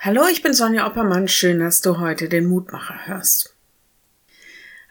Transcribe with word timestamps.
Hallo, 0.00 0.28
ich 0.30 0.44
bin 0.44 0.54
Sonja 0.54 0.86
Oppermann. 0.86 1.26
Schön, 1.26 1.58
dass 1.58 1.80
du 1.80 1.98
heute 1.98 2.28
den 2.28 2.46
Mutmacher 2.46 3.08
hörst. 3.08 3.56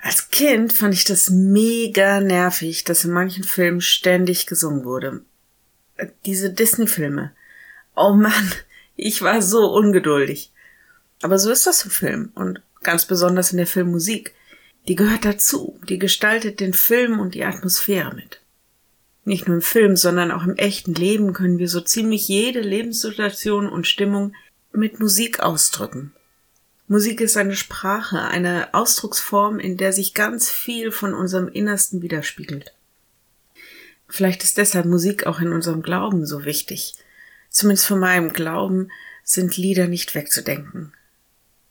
Als 0.02 0.32
Kind 0.32 0.74
fand 0.74 0.94
ich 0.94 1.06
das 1.06 1.30
mega 1.30 2.20
nervig, 2.20 2.84
dass 2.84 3.06
in 3.06 3.12
manchen 3.12 3.46
Filmen 3.46 3.80
ständig 3.80 4.48
gesungen 4.48 4.84
wurde. 4.84 5.22
Äh, 5.96 6.08
diese 6.26 6.52
Disney-Filme. 6.52 7.32
Oh 7.96 8.16
Mann, 8.16 8.52
ich 8.98 9.22
war 9.22 9.42
so 9.42 9.72
ungeduldig. 9.74 10.52
Aber 11.22 11.40
so 11.40 11.52
ist 11.52 11.66
das 11.66 11.86
im 11.86 11.92
Film 11.92 12.32
und 12.36 12.62
ganz 12.84 13.06
besonders 13.06 13.52
in 13.52 13.58
der 13.60 13.68
Filmmusik. 13.68 14.36
Die 14.90 14.96
gehört 14.96 15.24
dazu, 15.24 15.80
die 15.88 16.00
gestaltet 16.00 16.60
den 16.60 16.74
Film 16.74 17.22
und 17.22 17.34
die 17.34 17.46
Atmosphäre 17.46 18.14
mit. 18.14 18.42
Nicht 19.24 19.48
nur 19.48 19.56
im 19.56 19.62
Film, 19.62 19.96
sondern 19.96 20.32
auch 20.32 20.44
im 20.44 20.58
echten 20.58 20.94
Leben 20.94 21.32
können 21.32 21.60
wir 21.60 21.70
so 21.70 21.80
ziemlich 21.80 22.28
jede 22.28 22.60
Lebenssituation 22.60 23.70
und 23.70 23.88
Stimmung 23.88 24.34
mit 24.72 25.00
Musik 25.00 25.40
ausdrücken. 25.40 26.14
Musik 26.88 27.20
ist 27.20 27.36
eine 27.36 27.56
Sprache, 27.56 28.22
eine 28.22 28.74
Ausdrucksform, 28.74 29.60
in 29.60 29.76
der 29.76 29.92
sich 29.92 30.14
ganz 30.14 30.50
viel 30.50 30.92
von 30.92 31.14
unserem 31.14 31.50
Innersten 31.50 32.02
widerspiegelt. 32.02 32.74
Vielleicht 34.08 34.44
ist 34.44 34.58
deshalb 34.58 34.86
Musik 34.86 35.28
auch 35.28 35.42
in 35.42 35.52
unserem 35.52 35.82
Glauben 35.82 36.26
so 36.26 36.46
wichtig. 36.46 36.96
Zumindest 37.50 37.88
von 37.88 38.00
meinem 38.00 38.32
Glauben 38.32 38.90
sind 39.24 39.58
Lieder 39.58 39.88
nicht 39.88 40.16
wegzudenken. 40.16 40.94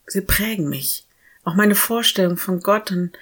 Sie 0.06 0.20
prägen 0.20 0.68
mich. 0.68 1.06
Auch 1.44 1.54
meine 1.54 1.74
Vorstellung 1.74 2.36
von 2.36 2.60
Gott 2.60 2.90
und 2.90 3.16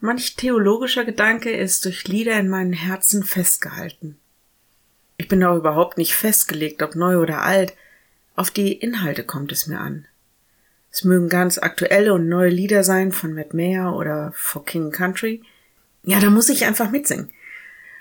manch 0.00 0.36
theologischer 0.36 1.04
Gedanke 1.04 1.50
ist 1.50 1.84
durch 1.84 2.06
Lieder 2.06 2.38
in 2.38 2.48
meinem 2.48 2.74
Herzen 2.74 3.22
festgehalten. 3.22 4.18
Ich 5.16 5.28
bin 5.28 5.42
auch 5.42 5.56
überhaupt 5.56 5.96
nicht 5.96 6.14
festgelegt, 6.14 6.82
ob 6.82 6.94
neu 6.94 7.18
oder 7.18 7.42
alt, 7.42 7.74
auf 8.38 8.52
die 8.52 8.72
Inhalte 8.72 9.24
kommt 9.24 9.50
es 9.50 9.66
mir 9.66 9.80
an. 9.80 10.06
Es 10.92 11.02
mögen 11.02 11.28
ganz 11.28 11.58
aktuelle 11.58 12.14
und 12.14 12.28
neue 12.28 12.50
Lieder 12.50 12.84
sein 12.84 13.10
von 13.10 13.34
Matt 13.34 13.52
Mayer 13.52 13.96
oder 13.96 14.32
For 14.36 14.64
King 14.64 14.92
Country. 14.92 15.42
Ja, 16.04 16.20
da 16.20 16.30
muss 16.30 16.48
ich 16.48 16.64
einfach 16.64 16.92
mitsingen. 16.92 17.30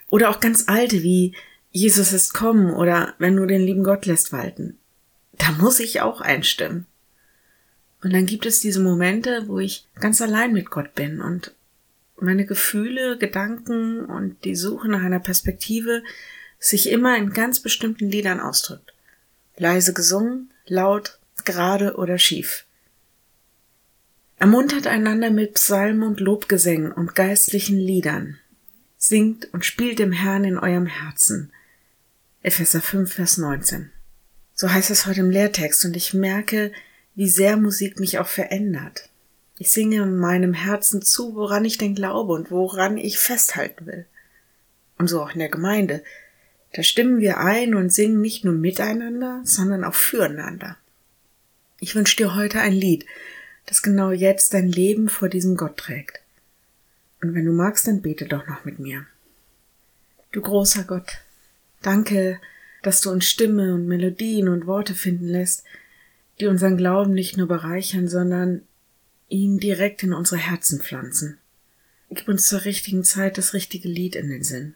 Oder 0.10 0.30
auch 0.30 0.40
ganz 0.40 0.66
alte 0.68 1.02
wie 1.02 1.36
Jesus 1.72 2.14
ist 2.14 2.36
kommen 2.36 2.72
oder 2.72 3.16
Wenn 3.18 3.36
du 3.36 3.48
den 3.48 3.62
lieben 3.62 3.84
Gott 3.84 4.06
lässt 4.06 4.32
walten. 4.32 4.78
Da 5.34 5.52
muss 5.54 5.80
ich 5.80 6.02
auch 6.02 6.22
einstimmen. 6.22 6.86
Und 8.04 8.14
dann 8.14 8.28
gibt 8.28 8.46
es 8.46 8.60
diese 8.60 8.80
Momente, 8.80 9.48
wo 9.48 9.58
ich 9.58 9.88
ganz 10.00 10.22
allein 10.22 10.54
mit 10.54 10.70
Gott 10.70 10.94
bin 10.94 11.20
und 11.20 11.56
meine 12.20 12.46
Gefühle, 12.46 13.18
Gedanken 13.18 14.06
und 14.06 14.44
die 14.44 14.56
Suche 14.56 14.88
nach 14.88 15.02
einer 15.02 15.20
Perspektive 15.20 16.04
sich 16.60 16.92
immer 16.92 17.18
in 17.18 17.32
ganz 17.32 17.60
bestimmten 17.60 18.10
Liedern 18.12 18.40
ausdrückt 18.40 18.94
leise 19.58 19.94
gesungen, 19.94 20.54
laut, 20.66 21.20
gerade 21.46 21.96
oder 21.96 22.18
schief. 22.18 22.66
Ermuntert 24.38 24.86
einander 24.86 25.32
mit 25.32 25.56
Psalmen 25.56 26.04
und 26.04 26.20
Lobgesängen 26.20 26.92
und 26.92 27.16
geistlichen 27.16 27.78
Liedern. 27.78 28.38
Singt 28.98 29.52
und 29.54 29.66
spielt 29.66 30.00
dem 30.00 30.12
Herrn 30.12 30.44
in 30.44 30.58
eurem 30.58 30.86
Herzen. 30.86 31.52
Epheser 32.44 32.82
5, 32.82 33.12
Vers 33.12 33.38
19. 33.38 33.92
So 34.54 34.72
heißt 34.72 34.90
es 34.92 35.06
heute 35.06 35.22
im 35.22 35.30
Lehrtext 35.30 35.86
und 35.86 35.96
ich 35.96 36.14
merke, 36.14 36.72
wie 37.16 37.30
sehr 37.30 37.58
Musik 37.58 38.00
mich 38.00 38.20
auch 38.20 38.28
verändert. 38.28 39.10
Ich 39.58 39.72
singe 39.72 40.06
meinem 40.06 40.54
Herzen 40.54 41.02
zu, 41.02 41.36
woran 41.36 41.66
ich 41.66 41.80
denn 41.80 41.96
glaube 41.96 42.34
und 42.34 42.52
woran 42.52 42.98
ich 42.98 43.18
festhalten 43.18 43.88
will. 43.88 44.06
Und 45.00 45.08
so 45.08 45.22
auch 45.22 45.32
in 45.32 45.40
der 45.40 45.50
Gemeinde. 45.50 46.04
Da 46.74 46.84
stimmen 46.84 47.20
wir 47.20 47.38
ein 47.38 47.76
und 47.76 47.92
singen 47.92 48.22
nicht 48.22 48.44
nur 48.44 48.54
miteinander, 48.54 49.42
sondern 49.44 49.84
auch 49.84 49.96
füreinander. 49.96 50.78
Ich 51.80 51.96
wünsche 51.96 52.18
dir 52.18 52.36
heute 52.36 52.60
ein 52.60 52.74
Lied, 52.74 53.06
das 53.66 53.82
genau 53.82 54.12
jetzt 54.12 54.54
dein 54.54 54.70
Leben 54.70 55.10
vor 55.10 55.30
diesem 55.30 55.56
Gott 55.58 55.78
trägt. 55.78 56.20
Und 57.22 57.34
wenn 57.34 57.46
du 57.46 57.52
magst, 57.52 57.88
dann 57.88 58.02
bete 58.02 58.26
doch 58.26 58.48
noch 58.48 58.66
mit 58.66 58.80
mir. 58.80 59.06
Du 60.32 60.42
großer 60.42 60.84
Gott, 60.84 61.20
danke, 61.82 62.40
dass 62.84 63.02
du 63.02 63.10
uns 63.12 63.26
Stimme 63.26 63.74
und 63.74 63.88
Melodien 63.88 64.48
und 64.48 64.68
Worte 64.68 64.94
finden 64.94 65.28
lässt, 65.28 65.64
die 66.40 66.48
unseren 66.48 66.78
Glauben 66.78 67.14
nicht 67.14 67.38
nur 67.38 67.48
bereichern, 67.48 68.08
sondern 68.08 68.62
ihn 69.30 69.60
direkt 69.60 70.04
in 70.04 70.14
unsere 70.14 70.40
Herzen 70.40 70.80
pflanzen. 70.80 71.38
Gib 72.10 72.28
uns 72.28 72.48
zur 72.48 72.66
richtigen 72.66 73.04
Zeit 73.04 73.38
das 73.38 73.54
richtige 73.54 73.90
Lied 73.90 74.16
in 74.16 74.30
den 74.30 74.44
Sinn. 74.44 74.76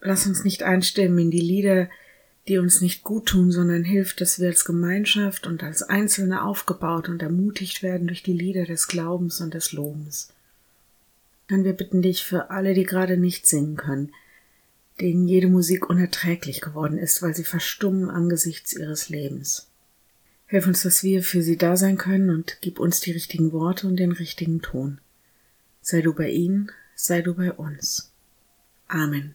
Lass 0.00 0.26
uns 0.26 0.44
nicht 0.44 0.62
einstimmen 0.62 1.18
in 1.18 1.30
die 1.30 1.40
Lieder, 1.40 1.88
die 2.48 2.58
uns 2.58 2.80
nicht 2.80 3.04
gut 3.04 3.26
tun, 3.26 3.52
sondern 3.52 3.84
hilft, 3.84 4.20
dass 4.20 4.40
wir 4.40 4.48
als 4.48 4.64
Gemeinschaft 4.64 5.46
und 5.46 5.62
als 5.62 5.82
Einzelne 5.82 6.42
aufgebaut 6.42 7.08
und 7.08 7.22
ermutigt 7.22 7.82
werden 7.82 8.06
durch 8.06 8.22
die 8.22 8.32
Lieder 8.32 8.64
des 8.64 8.88
Glaubens 8.88 9.40
und 9.40 9.54
des 9.54 9.72
Lobens. 9.72 10.32
Und 11.50 11.64
wir 11.64 11.74
bitten 11.74 12.02
dich 12.02 12.24
für 12.24 12.50
alle, 12.50 12.74
die 12.74 12.84
gerade 12.84 13.16
nicht 13.16 13.46
singen 13.46 13.76
können, 13.76 14.12
denen 15.00 15.28
jede 15.28 15.48
Musik 15.48 15.88
unerträglich 15.88 16.60
geworden 16.60 16.98
ist, 16.98 17.22
weil 17.22 17.34
sie 17.34 17.44
verstummen 17.44 18.10
angesichts 18.10 18.72
ihres 18.72 19.08
Lebens. 19.08 19.68
Hilf 20.46 20.66
uns, 20.66 20.82
dass 20.82 21.04
wir 21.04 21.22
für 21.22 21.42
sie 21.42 21.56
da 21.56 21.76
sein 21.76 21.96
können 21.96 22.30
und 22.30 22.58
gib 22.60 22.80
uns 22.80 23.00
die 23.00 23.12
richtigen 23.12 23.52
Worte 23.52 23.86
und 23.86 23.96
den 23.96 24.12
richtigen 24.12 24.62
Ton. 24.62 25.00
Sei 25.82 26.02
du 26.02 26.12
bei 26.14 26.30
ihnen, 26.30 26.70
sei 26.96 27.22
du 27.22 27.34
bei 27.34 27.52
uns. 27.52 28.12
Amen. 28.88 29.34